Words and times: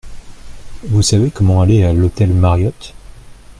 Vous 0.85 1.03
savez 1.03 1.29
comment 1.29 1.61
aller 1.61 1.83
à 1.83 1.93
l’hôtel 1.93 2.33
Mariott? 2.33 2.95